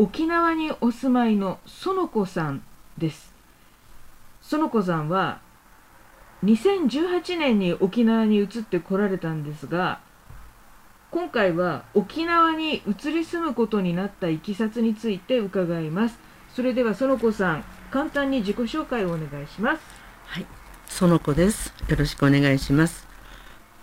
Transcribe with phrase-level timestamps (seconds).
[0.00, 2.62] 沖縄にお住まいの園子さん
[2.96, 3.34] です。
[4.40, 5.42] 園子さんは
[6.42, 10.00] 2018年に沖縄に移ってこられたんですが
[11.10, 16.18] 今回は沖縄に移り住むことになったいきさつについて伺います。
[16.56, 19.82] それでは園子さん簡単に自己紹介をお願いします。
[20.24, 20.46] はい。
[20.88, 21.74] 園子です。
[21.88, 23.09] よろしくお願いします。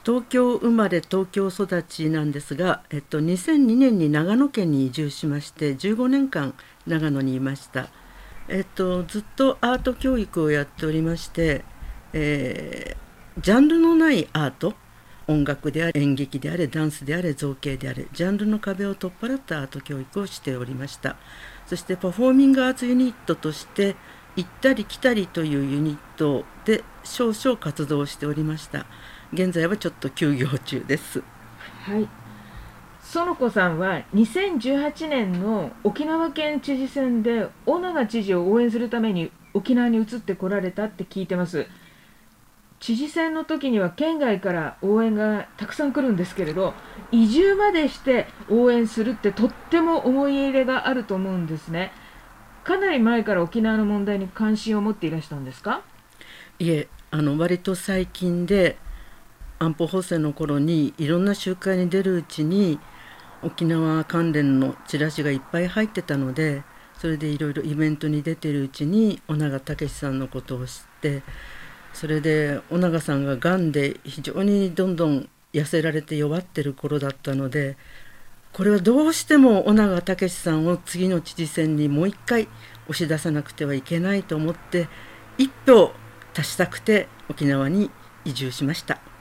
[0.07, 6.53] 東京生まれ東京育ちなんですが、えっと、2002年に長野県に移住しまして15年間
[6.85, 7.89] 長野にいました、
[8.47, 11.65] えっと、ずっとアート教育をやっておりまして、
[12.13, 14.75] えー、ジャンルのないアート
[15.27, 21.17] 音楽であれ演劇であれダンスであれ造形であれジャンルの壁を取っ払ったアート教育をしておりました。
[21.65, 23.97] そしてパフォーミングアーツユニットとして
[24.37, 28.85] 行ったり来たりというユニットで少々活動しておりました。
[29.33, 31.23] 現在はちょっと休業中です。
[31.83, 32.07] はい。
[33.01, 41.67] 園子さんは2018年の沖縄県知事選で小長知事を応援するために沖縄に移ってこられたって聞いてます。
[42.79, 46.75] 知事選の時には県外から応援がたくさん来るんですけれど
[47.11, 51.91] 移住までして応援するってとっても思い入れがあると思うんですね
[52.63, 55.81] かなり前から沖縄の問題に関心を持っていらしたんですか？
[56.59, 58.77] いえあの割と最近で
[59.59, 62.79] 安保法制の頃にいろんな集会に出るうちに
[63.43, 66.63] 沖縄関連のチラシがいっぱい入ってたので
[66.97, 71.23] それでいろいろイベントに出てるうちに尾長武さんのことを知って
[71.93, 77.77] それで尾長さんががんで非常にどんどん痩せられて弱ってる頃だったので
[78.53, 82.47] これはどうしても尾長武さんを次の知事選にもう一回
[82.87, 84.87] 押し出さなくてはいけないと思って
[85.37, 85.91] 一票
[86.35, 87.91] 足したくて沖縄に
[88.25, 89.16] 移住しました。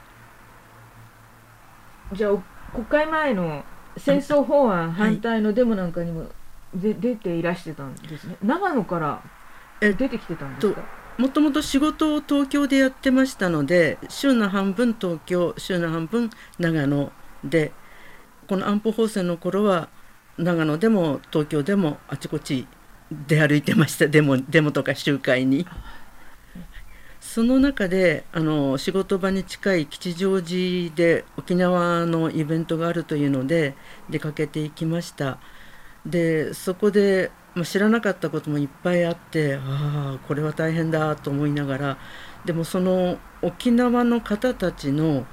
[2.13, 2.37] じゃあ
[2.73, 3.63] 国会前の
[3.97, 6.25] 戦争法案反対のデモなんかにも
[6.73, 8.35] で、出ていらしてたんですね。
[8.43, 9.21] 長野から
[9.79, 10.81] 出てきてたんですか？
[11.17, 16.29] もともと仕事を東京でやってましたので週の半分東京週の半分
[16.59, 17.11] 長野
[17.43, 17.71] で
[18.47, 19.89] この安保法制の頃は
[20.37, 22.67] 長野でも東京でもあちこち
[23.11, 24.07] 出歩いてました。
[24.07, 25.65] デモデモとか集会に。
[27.27, 33.75] その中であの仕事場に近い吉祥寺で沖縄のイベントがあるというので
[34.09, 35.37] 出かけていきました。
[36.05, 39.59] でそこで、まあ、知らなかったこともいっぱいあってあ
[40.15, 41.97] あこれは大変だと思いながら
[42.45, 45.27] でもその沖縄の方たちの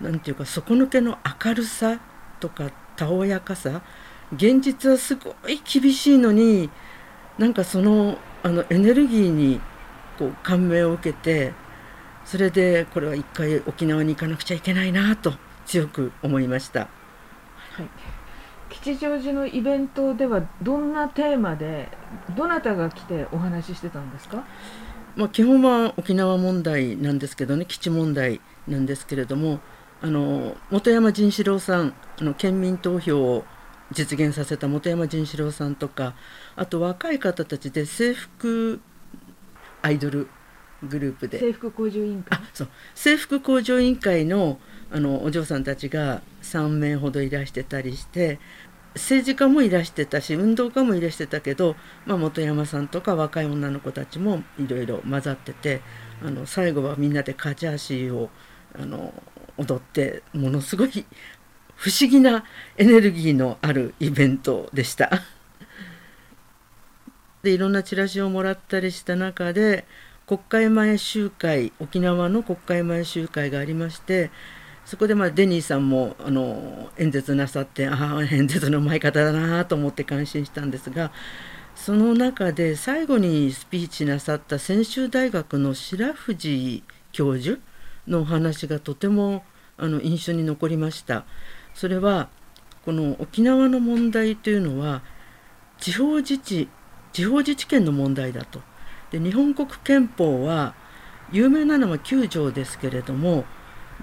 [0.00, 2.00] 何て言うか底抜けの明るさ
[2.40, 3.82] とかたおやかさ
[4.34, 6.68] 現実はすごい厳しいのに
[7.38, 9.60] なんかそのあのエネルギーに
[10.18, 11.52] こう感銘を受けて
[12.24, 15.32] それでこれは一回沖縄に行かなくちゃいけないなと
[15.66, 16.80] 強く思いました。
[16.80, 16.86] は
[17.82, 18.18] い
[18.70, 21.88] 吉祥寺のイベントではどんなテーマで
[22.36, 24.44] どなたが来てお話ししてたんですか、
[25.16, 29.60] まあ、基本は沖縄問題なんですけどね基地問題なんですけれども
[30.00, 33.44] あの本山仁志郎さんあの県民投票を
[33.90, 36.14] 実現させた本山仁志郎さんとか
[36.54, 38.80] あと若い方たちで制服
[39.82, 40.28] アイドル
[40.82, 41.38] グループで。
[41.38, 42.38] 制服工場委員会？
[42.38, 42.68] あそう。
[42.94, 44.58] 制服工場委員会の
[44.90, 48.38] あのお嬢さんたちが3名ほどいらしてたりして
[48.94, 55.82] 政治家もいらしてたし運動家もいらしてたけど、まあ、本山さんとか若い女の子たちもいろいろ混ざってて
[56.24, 58.30] あの最後はみんなでカチャーシーを
[58.74, 59.12] あの
[59.58, 61.04] 踊ってものすごい
[61.76, 62.44] 不思議な
[62.76, 65.10] エネルギーのあるイベントでした。
[67.42, 69.84] でいろんなチラシをもらったりした中で
[70.26, 74.30] 国会前集会沖縄の国会前集会がありまして
[74.84, 81.12] そこでまあデニーさんもあの演説なさってああ演説のうまい方だなと思って感心したんですが
[81.74, 86.82] その中で最後にスピーチなさった専修大学の白藤
[87.12, 87.60] 教授
[88.06, 89.44] のお話がとても
[89.76, 91.24] あの印象に残りました。
[91.74, 92.28] それは
[92.84, 95.02] この沖縄の問題というのは
[95.78, 96.68] 地方自治
[97.12, 98.60] 地方自治権の問題だと。
[99.10, 100.74] で日本国憲法は
[101.32, 103.44] 有名なのは9条ですけれども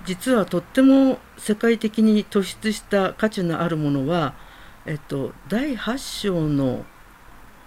[0.06, 4.34] 実はとっても世界的に突出した価値のあるものは、
[4.86, 6.86] えっと、第8章の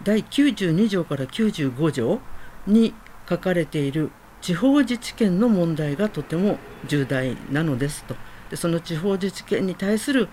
[0.02, 2.20] 第92条から95条
[2.66, 2.94] に
[3.28, 4.10] 書かれている
[4.40, 8.14] 地方自治権の問題がとても重大なのですと
[8.50, 10.28] でその地方自治権に対する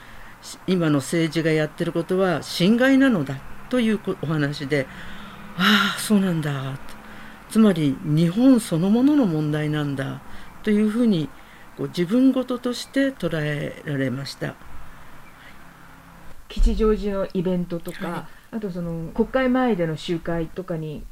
[0.68, 4.88] 今の政治がやってることは侵害なのだというお話で
[5.58, 6.78] ああそうなんだ。
[7.50, 10.22] つまり日本そのものの問題なんだ。
[10.64, 11.30] というふうに
[11.78, 14.56] こう自分事として捉えられました。
[16.50, 21.04] 吉祥寺のイベントとか、はあとその国会前での集会とかに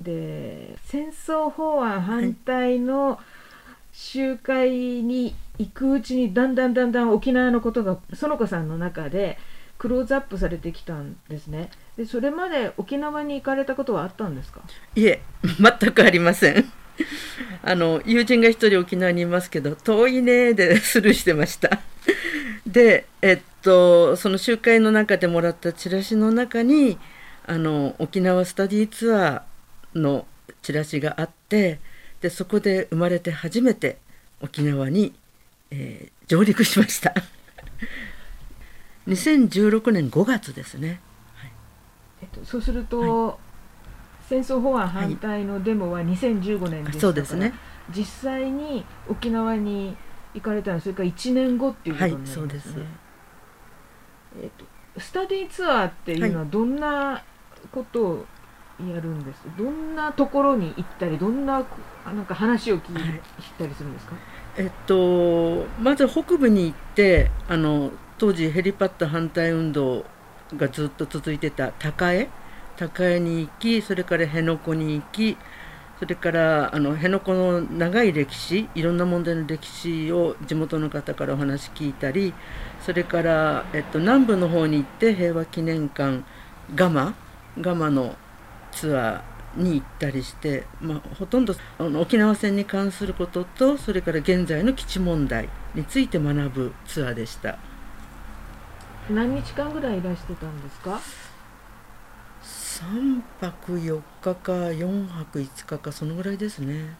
[0.00, 3.18] で戦争法案反対の
[3.92, 9.38] 集会に行くうちにだんだんだんだん沖縄のことが園子さんの中で
[9.78, 14.60] クローズアップされてきたんですねでそれまで沖縄に行かれたことはあったんですか？
[14.94, 15.20] いえ
[15.80, 16.72] 全くありません。
[17.62, 21.80] あの友人が一人沖縄にいますけど遠いねでスルーしてました。
[22.66, 26.98] でえっとその集会の中でもらったチラシの中に
[27.46, 30.26] あの沖縄スタディツアーの
[30.62, 31.80] チラシがあって
[32.20, 33.98] でそこで生まれて初めて
[34.40, 35.14] 沖縄に、
[35.70, 37.14] えー、上陸しました。
[39.08, 41.00] 2016年5月ですね、
[42.20, 43.34] えっと、そうすると、はい、
[44.28, 47.52] 戦争法案反対のデモは2015年でしたから、そうですね。
[47.94, 49.96] 実際に沖縄に
[50.34, 53.06] 行かれたのはそれから1年後っていうことになりますね、はい、そうです
[54.42, 54.50] えっ
[54.94, 57.22] と、スタディツアーっていうのはどんな
[57.72, 58.24] ことを
[58.78, 61.64] やるんです、どんなところに行ったりどんな
[62.04, 62.94] なんか話を聞い
[63.58, 64.14] たりするんですか、
[64.58, 70.04] えっと、まず北部に行ってあの当時ヘリパッド反対運動
[70.54, 72.28] がずっと続いてた高江？
[72.76, 75.36] 高江に行きそれから辺野古に行き
[75.98, 82.34] それからあの辺野古の長い歴史いろんな問題の歴史を地元の方からお話聞いたり
[82.84, 86.22] それから、えっと、南部の方に行って平和記念館
[86.74, 87.14] ガマ
[87.58, 88.14] ガマの
[88.72, 97.58] ツアーに行ったりして、まあ、ほとんどあの沖縄戦に関することとそれから現在の基地問題について学ぶツアーでした。
[99.10, 101.00] 何日間ぐらいいらしてたんですか
[102.42, 106.96] ？3泊4日か4泊5日かそのぐらいですね。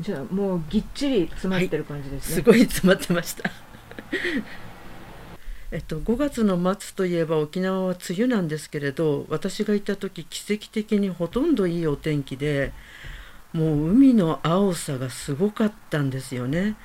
[0.00, 3.50] じゃあもうぎっちり詰まってる感じですね、はい、すごい詰まってました。
[5.70, 12.72] えっと5月の末といえば沖縄は梅雨なんですけれど私がいた時奇跡的にほとんどいいお天気で
[13.52, 16.76] もう海の青さがすごかったんですよね。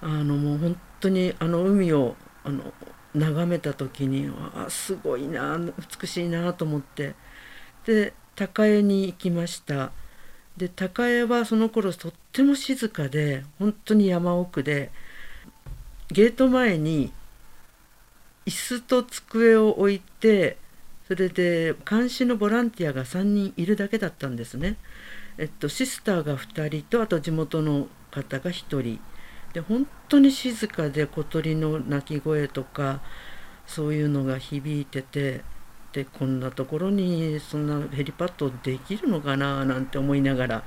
[0.00, 2.72] あのもう本当にあの海をあの
[3.14, 5.58] 眺めた時にあすごいな
[6.00, 7.14] 美しいなと思って。
[7.86, 9.92] で高江に行きました。
[10.56, 14.90] で高江はその頃とっても静かで本当に山奥で
[16.10, 17.12] ゲート前に
[18.46, 20.56] 椅子と机を置いて
[21.06, 24.76] それで監視のボランティアが3人いるだけだったんですね。
[25.38, 29.00] えっと、シスターが2人とあと地元の方が1人。
[29.52, 33.00] で本当に静かで小鳥の鳴き声とか
[33.66, 35.42] そういうのが響いてて
[35.92, 40.64] でこんなところにそんなヘリパッドできるのかななんて思いながら。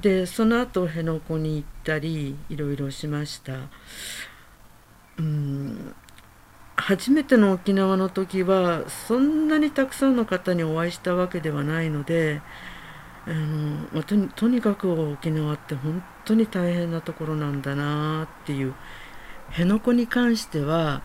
[0.00, 3.52] でその後辺野古に行ったりいろいろしました。
[5.18, 5.94] うん
[6.76, 12.40] 初めての沖縄の時はそんなにたくさんの方にお会いしたわけではないので
[13.26, 18.74] あの、まあ、とにとにかく沖縄って本当に大変なところなんだなっていう
[19.50, 21.02] 辺野古に関しては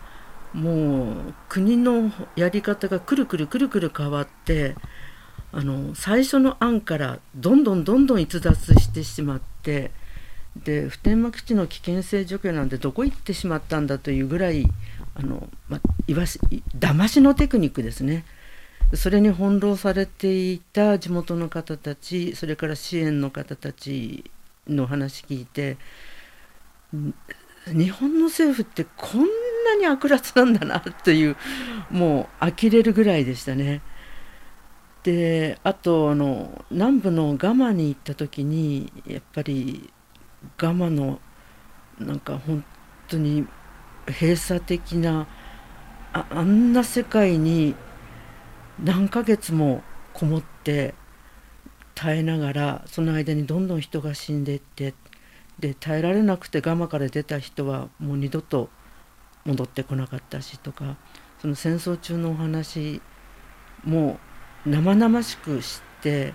[0.54, 4.74] もう国のやり方がくるくるくるくる変わって
[5.52, 9.90] あの最初の案からどんどんどんどん逸脱してしまって
[10.64, 14.64] で普天間基地の危険性除去なんてどこ行ってしまったんだというぐらい
[15.14, 16.40] あの、ま、いわし
[16.76, 18.24] 騙しのテクニックですね。
[18.94, 24.30] それに翻弄されていた地元の方たちそれから支援の方たち
[24.66, 25.76] の話聞いて
[27.66, 31.36] 日本の政府ってこんなに悪辣なんだなという
[31.90, 33.82] もう呆れるぐらいでしたね。
[35.02, 39.90] であとあの南部のガマに行った時にやっぱり
[40.56, 41.20] ガマの
[41.98, 42.64] なんか本
[43.06, 43.46] 当に
[44.06, 45.26] 閉鎖的な
[46.12, 47.74] ああんな世界に
[48.82, 49.82] 何ヶ月も
[50.12, 50.94] こもって
[51.94, 54.94] 耐えながらその間にどんどん人が死んでいって
[55.58, 58.68] で耐えられなくてガマから出た人はもう二度と
[59.44, 60.96] 戻ってこなかったしとか
[61.40, 63.00] その戦争中のお話
[63.84, 64.18] も
[64.64, 66.34] 生々しく知って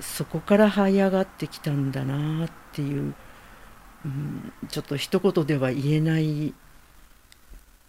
[0.00, 3.14] そこから這い上がってきたんだなっていう、
[4.04, 6.54] うん、ちょっと一言では言えない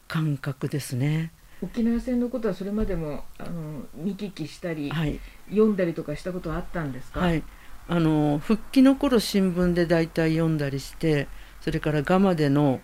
[0.07, 1.31] 感覚ですね。
[1.63, 5.19] 沖縄戦のことはそれまでもあの見聞きしたり、はい。
[5.49, 7.43] 読んだりとかしたことはあったんですか、はい、
[7.87, 11.27] あの復帰の頃新聞で大体読んだりして
[11.61, 12.81] それからガマでの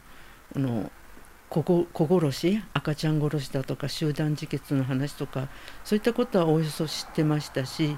[0.55, 0.91] あの
[1.49, 5.49] 子ご子殺し赤ちゃん殺しだとか集団自決の話とか
[5.83, 7.97] そういったことはおおよそ知ってましたし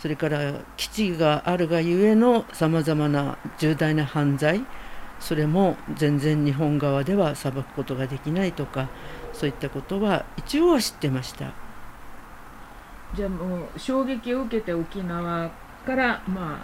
[0.00, 4.64] それから基地があるがゆえのさまざまな重大な犯罪
[5.20, 8.88] それも全然日本側では裁くことができないとか
[9.38, 11.52] そういったことは一応は知ってました。
[13.14, 15.50] じゃあもう衝撃を受けて沖縄
[15.86, 16.60] からま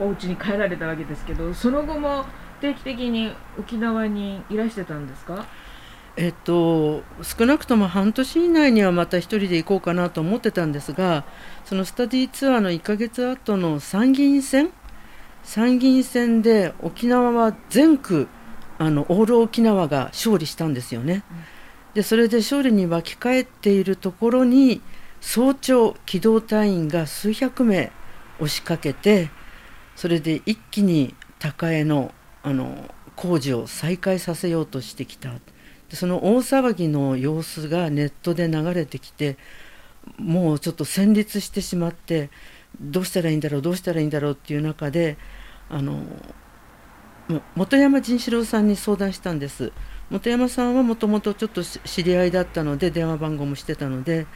[0.00, 2.24] あお家に帰られたわけですけどその後も
[2.60, 5.44] 定期的に沖縄にいらしてたんですか？
[6.16, 11.24] えっと、少なくとも半年以内にはまた一人で行こうかなと思ってたんですが
[11.64, 14.70] そのスタディツアーの1ヶ月後の参議院選
[15.42, 18.28] 参議院選で沖縄は全区
[18.78, 21.24] あのオール沖縄が勝利したんですよね。
[21.94, 24.80] でそれで勝利に沸き返っているところに
[25.20, 27.92] 早朝機動隊員が数百名
[28.38, 29.30] 押しかけて
[29.96, 35.30] それで一気に高江のあの工事を再開させようとしてきた。
[35.88, 39.38] でその大騒ぎの様子がネットで流れてきて
[40.18, 42.30] もうちょっと戦慄してしまって
[42.80, 45.16] どうしたらいいんだろうどうしたらいいんだろうっていう中で
[45.70, 46.02] あの
[47.56, 49.72] 本山仁志郎さんに相談したんです。
[50.10, 54.26] 本山さんはもともとちょっと知り合いだったので電話番号もしてたので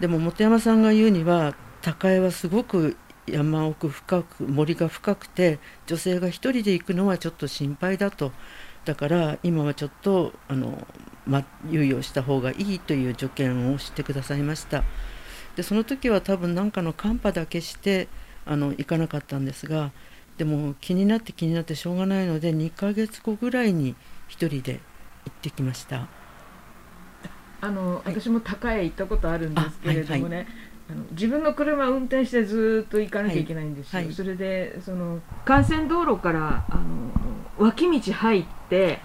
[0.00, 8.32] でも本山さんが言うには高江はすごく山奥深く森が深くて女性が一人で行くのはちょっと心配だと。
[8.84, 10.86] だから今はちょっとあの、
[11.26, 14.84] ま、猶予した方がいいという助言をしてくださいました。
[15.54, 18.08] でその時は多分何かのカンパだけして
[18.46, 19.92] あの行かなかったんですが
[20.38, 23.94] でも気になって気になってしょうがないので2ヶ月後ぐらいに
[24.28, 24.80] 一人で
[25.30, 26.08] 行ってきました。
[27.60, 28.08] あの、い。
[28.08, 30.46] 私も高江行ったことあるんですけれどもね、
[30.90, 34.14] あの自分の車を運転してずっと行かなきゃいけないんですよ、はいはい。
[34.14, 38.98] それでその幹線道路からあの脇道入って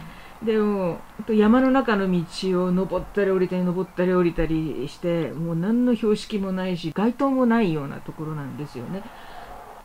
[0.44, 9.04] でもう山の中の道を登ったり降りたり登ったり降りたりしてもう何の標識もないし街灯もないようなところなんですよね。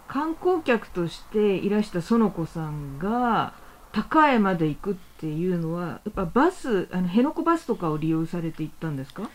[0.09, 3.55] 観光客としていらした園子さんが
[3.93, 9.29] 高江まで行くっていうのはやっぱバスあの辺野古バスとかを利用されて行ったんですか？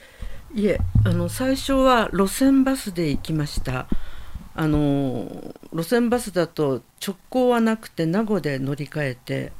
[0.53, 3.87] いえあの最初は路線バスで行きました。
[4.57, 9.51] あの路線バスだと直行はなくて名護で乗り換えて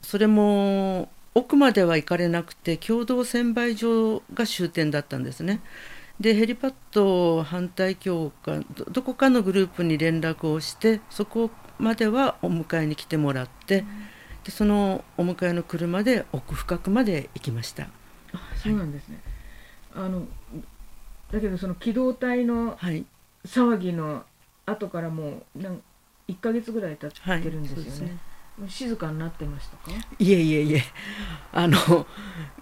[0.00, 5.60] それも奥までは行かれなくて共同専売場が終点だったんですね。
[6.18, 13.84] でヘリパッド反対協会どどこかのグループに連絡をしてそこまではお迎えに来てもらって、
[14.48, 17.86] でそのお迎えの車で奥深くまで行きました
[18.56, 19.20] そうなんですね。
[19.94, 20.26] あの
[21.30, 23.04] だけどその機動隊のはい
[23.44, 24.24] 騒ぎの
[24.64, 25.82] 後からもうなん
[26.28, 27.84] 1ヶ月ぐらい経はいってるんですよね。
[27.84, 28.18] そうですね
[28.68, 29.90] 静かになってましたか？
[30.18, 30.82] いえいえいえ
[31.52, 32.06] あの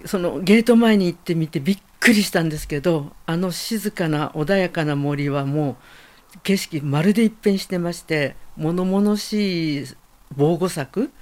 [0.04, 5.76] そのゲート前に行ってみてびっくりしたんですけどあの静かな穏やかな森はも
[6.34, 9.86] う景色まるで一変してまして物々しい
[10.36, 11.12] 防護柵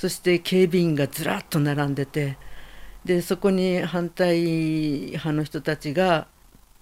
[0.00, 2.38] そして警備員がずらっと並んでて
[3.04, 6.26] でそこに反対派の人たちが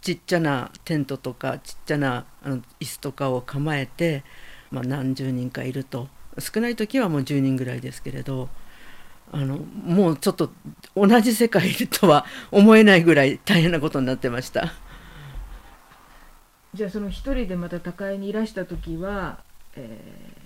[0.01, 4.23] ちっちゃなテントとかちっちゃなあの椅子とかを構えて、
[4.71, 6.07] まあ、何十人かいると
[6.39, 8.51] 少ない時はもう10人ぐらいですけれど
[9.33, 10.53] あのもうちょっと
[10.95, 14.73] 同じ世界とは思えないぐらい大変なことになってました。
[16.73, 19.41] じゃあその一人でまた高江にいらした時は、
[19.75, 20.38] えー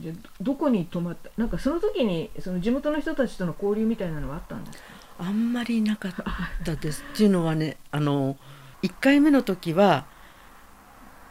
[0.00, 4.84] じゃどこに泊まったなんかその時にその地元の人たちとの交流みたいなのはあったんですか？
[5.18, 6.12] あんまりなかっ
[6.64, 7.04] たです。
[7.12, 8.36] っていうのはねあの
[8.82, 10.06] 1回目の時は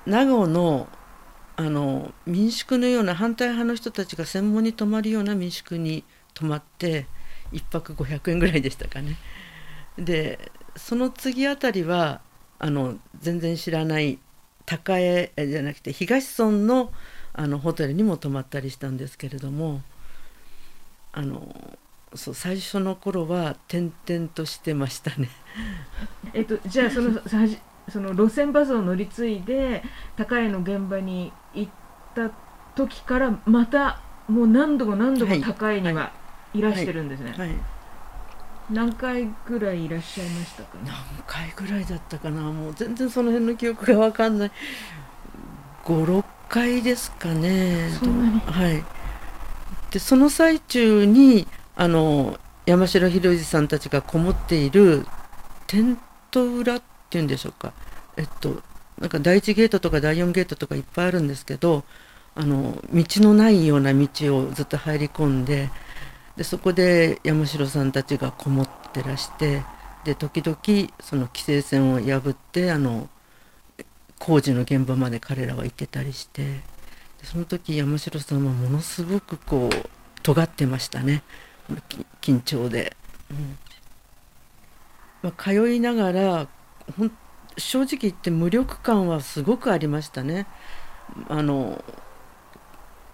[0.05, 0.88] 長尾の
[1.55, 6.03] あの民宿のような反対派の人たちが専門に泊まるような民宿に
[6.34, 7.05] 泊まって
[7.51, 9.17] 1泊500円ぐらいでしたかね。
[9.98, 12.22] でその次あたりは
[12.58, 14.17] あの全然知らない
[14.65, 16.91] 高江じゃなくて東村の
[17.34, 19.82] あのホテルにも泊まったりしたんですけれども
[21.12, 21.78] あの
[22.13, 25.30] そう最初の頃は転々としてましたね。
[26.34, 27.20] えっとじゃあその
[27.90, 29.84] その路線バスを乗り継いで
[30.16, 31.72] 高江の現場に行っ
[32.16, 32.30] た
[32.75, 35.42] 時からまたもう何度も何度もはい。
[35.42, 36.12] 高江には
[36.54, 37.50] いらしてるんですね、はい、
[38.70, 40.78] 何回ぐらいいらっしゃいましたか？
[40.78, 42.42] ね何回ぐらいだったかな？
[42.42, 44.52] もう全然その辺の記憶が分かんない。
[45.84, 47.90] 56回ですかね。
[48.46, 48.84] はい。
[49.92, 55.06] でその最中にあの山城宏司さんたちがこもっている
[55.68, 55.98] テン
[56.32, 57.74] ト裏っていうんでしょうか。
[58.18, 58.62] えっと
[59.00, 61.84] なんか第1ゲートとか第4ゲートとかいっぱいあるんですけど
[62.36, 64.08] あの道のないような道
[64.38, 65.70] をずっと入り込んで
[66.38, 69.64] でそこで山城さんたちがこもってらして
[70.04, 70.58] で時々
[71.00, 73.10] その規制線を破ってあの
[74.25, 76.62] 工事の現場まで彼らは行ってたりして
[77.24, 79.89] その時山城さんはものすごくこう
[80.22, 81.24] 尖ってましたね
[82.22, 82.96] 緊張で。
[83.30, 83.58] うん
[85.24, 86.48] まあ、通いながら
[87.58, 90.48] 正直言って無力感はすごくありましたね。
[91.27, 91.84] あの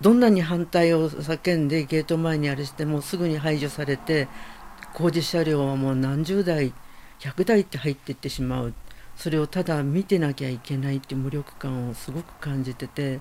[0.01, 4.27] どんなに反対を叫んでゲート前にあれしてもすぐに排除されて
[4.93, 6.71] 工事車両はもう何十台
[7.19, 8.73] 100台って入っていってしまう
[9.19, 13.19] それをただ見てなきゃいけないって無力感をすごく感じてて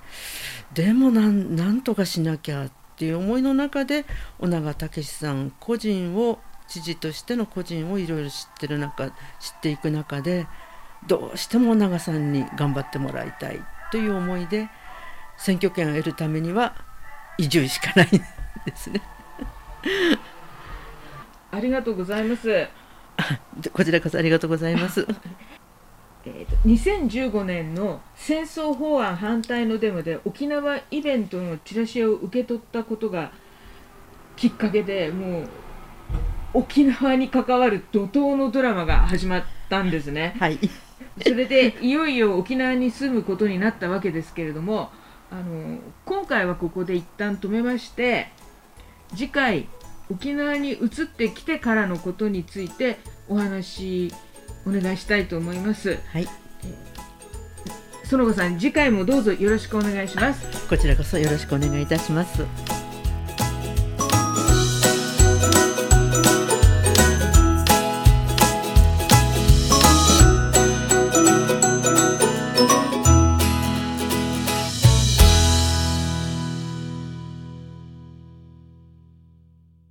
[0.73, 4.05] でもなんなんとかしなきゃっていう思いの中で
[4.39, 6.39] 尾長武さん個人を
[6.69, 9.15] 知事としての個人をいろいろ知ってる中知っ
[9.61, 10.47] ていく中で
[11.09, 14.69] どうしても尾長さんに頑張ってもらいたいという思いで
[15.37, 16.77] 選挙権を得るためには
[17.39, 19.03] 移住しかないんですね。
[21.51, 22.69] ありがとうございます。
[23.73, 25.05] こちらこそありがとうございます。
[26.29, 33.33] えーと2015年の戦争法案反対のデモで沖縄イベントのチラシを受け取ったことが
[34.37, 35.49] きっかけでもう
[36.55, 40.35] 沖縄に関わる怒涛のドラマが始まったんですね。
[40.41, 40.59] はい。
[41.23, 44.91] それでいよいよ沖縄に住むことになったわけですけれども
[45.31, 48.29] あの今回はここで一旦止めまして
[49.17, 49.69] 次回
[50.11, 54.13] 沖縄に移ってきてからのことについてお話
[54.67, 56.29] お願いしたいと思いますはい。
[58.05, 62.78] 園子さん次回もどうぞよろしくお願いしますこちらこそよろしくお願いいたします。